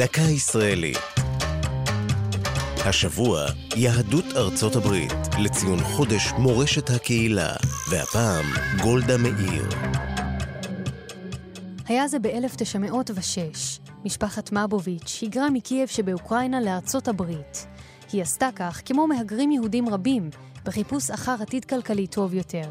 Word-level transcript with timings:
דקה 0.00 0.20
ישראלית. 0.20 0.98
השבוע, 2.84 3.46
יהדות 3.76 4.24
ארצות 4.36 4.76
הברית, 4.76 5.12
לציון 5.38 5.78
חודש 5.80 6.32
מורשת 6.38 6.90
הקהילה, 6.90 7.52
והפעם, 7.90 8.44
גולדה 8.82 9.18
מאיר. 9.18 9.68
היה 11.86 12.08
זה 12.08 12.18
ב-1906. 12.18 13.38
משפחת 14.04 14.52
מבוביץ' 14.52 15.18
היגרה 15.20 15.50
מקייב 15.50 15.88
שבאוקראינה 15.88 16.60
לארצות 16.60 17.08
הברית. 17.08 17.66
היא 18.12 18.22
עשתה 18.22 18.48
כך 18.56 18.82
כמו 18.84 19.06
מהגרים 19.06 19.50
יהודים 19.50 19.88
רבים, 19.88 20.30
בחיפוש 20.64 21.10
אחר 21.10 21.36
עתיד 21.40 21.64
כלכלי 21.64 22.06
טוב 22.06 22.34
יותר. 22.34 22.70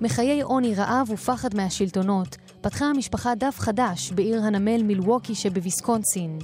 מחיי 0.00 0.42
עוני, 0.42 0.74
רעב 0.74 1.10
ופחד 1.10 1.54
מהשלטונות, 1.54 2.36
פתחה 2.62 2.84
המשפחה 2.84 3.34
דף 3.34 3.56
חדש 3.58 4.12
בעיר 4.12 4.42
הנמל 4.42 4.82
מילווקי 4.82 5.34
שבוויסקונסין. 5.34 6.38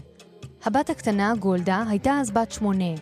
הבת 0.65 0.91
הקטנה, 0.91 1.33
גולדה, 1.39 1.85
הייתה 1.89 2.21
אז 2.21 2.31
בת 2.31 2.53
שמונה. 2.53 2.95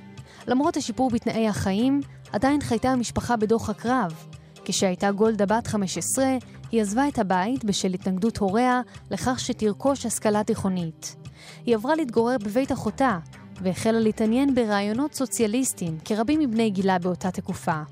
למרות 0.46 0.76
השיפור 0.76 1.10
בתנאי 1.10 1.48
החיים, 1.48 2.00
עדיין 2.32 2.60
חייתה 2.60 2.88
המשפחה 2.88 3.36
בדוח 3.36 3.70
הקרב. 3.70 4.26
כשהייתה 4.64 5.12
גולדה 5.12 5.46
בת 5.46 5.66
15, 5.66 6.24
היא 6.72 6.82
עזבה 6.82 7.08
את 7.08 7.18
הבית 7.18 7.64
בשל 7.64 7.94
התנגדות 7.94 8.36
הוריה 8.36 8.80
לכך 9.10 9.40
שתרכוש 9.40 10.06
השכלה 10.06 10.44
תיכונית. 10.44 11.16
היא 11.66 11.74
עברה 11.76 11.94
להתגורר 11.94 12.36
בבית 12.38 12.72
אחותה, 12.72 13.18
והחלה 13.62 14.00
להתעניין 14.00 14.54
ברעיונות 14.54 15.14
סוציאליסטיים, 15.14 15.98
כרבים 16.04 16.40
מבני 16.40 16.70
גילה 16.70 16.98
באותה 16.98 17.30
תקופה. 17.30 17.82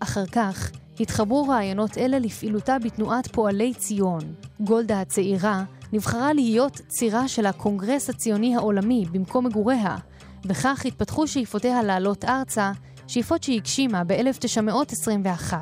אחר 0.00 0.26
כך, 0.26 0.70
התחברו 1.00 1.48
רעיונות 1.48 1.98
אלה 1.98 2.18
לפעילותה 2.18 2.78
בתנועת 2.78 3.26
פועלי 3.26 3.74
ציון. 3.74 4.20
גולדה 4.60 5.00
הצעירה 5.00 5.64
נבחרה 5.92 6.32
להיות 6.32 6.80
צירה 6.88 7.28
של 7.28 7.46
הקונגרס 7.46 8.10
הציוני 8.10 8.56
העולמי 8.56 9.04
במקום 9.12 9.46
מגוריה, 9.46 9.96
וכך 10.44 10.82
התפתחו 10.84 11.26
שאיפותיה 11.26 11.82
לעלות 11.82 12.24
ארצה, 12.24 12.72
שאיפות 13.06 13.42
שהגשימה 13.42 14.04
ב-1921. 14.04 15.52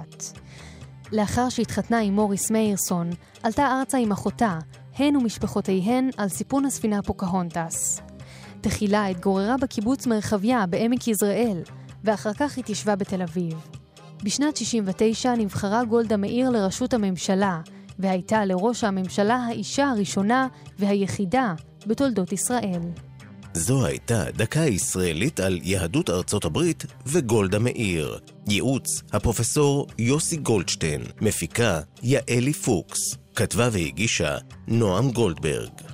לאחר 1.13 1.49
שהתחתנה 1.49 1.99
עם 1.99 2.15
מוריס 2.15 2.51
מאירסון, 2.51 3.11
עלתה 3.43 3.67
ארצה 3.67 3.99
עם 3.99 4.13
אחותה, 4.13 4.59
הן 4.97 5.17
ומשפחותיהן 5.17 6.11
על 6.17 6.29
סיפון 6.29 6.65
הספינה 6.65 7.03
פוקהונטס. 7.03 8.01
תחילה 8.61 9.07
התגוררה 9.07 9.57
בקיבוץ 9.57 10.07
מרחביה 10.07 10.67
בעמק 10.67 11.09
יזרעאל, 11.09 11.63
ואחר 12.05 12.33
כך 12.33 12.59
התיישבה 12.59 12.97
בתל 12.97 13.23
אביב. 13.23 13.82
בשנת 14.23 14.57
69 14.57 15.35
נבחרה 15.35 15.85
גולדה 15.85 16.17
מאיר 16.17 16.51
לראשות 16.51 16.95
הממשלה, 16.95 17.61
והייתה 17.99 18.45
לראש 18.45 18.85
הממשלה 18.85 19.37
האישה 19.37 19.91
הראשונה 19.91 20.49
והיחידה 20.79 21.55
בתולדות 21.87 22.33
ישראל. 22.33 22.81
זו 23.55 23.87
הייתה 23.87 24.25
דקה 24.37 24.61
ישראלית 24.61 25.41
על 25.41 25.59
יהדות 25.63 26.11
ארצות 26.11 26.45
הברית 26.45 26.85
וגולדה 27.07 27.59
מאיר. 27.59 28.19
ייעוץ 28.49 29.03
הפרופסור 29.13 29.87
יוסי 29.99 30.37
גולדשטיין, 30.37 31.03
מפיקה 31.21 31.81
יעלי 32.03 32.53
פוקס, 32.53 32.99
כתבה 33.37 33.69
והגישה 33.73 34.39
נועם 34.69 35.11
גולדברג. 35.11 35.92